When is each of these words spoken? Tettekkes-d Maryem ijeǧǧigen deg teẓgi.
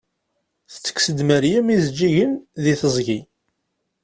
Tettekkes-d 0.71 1.19
Maryem 1.27 1.67
ijeǧǧigen 1.75 2.31
deg 2.63 2.77
teẓgi. 2.81 3.19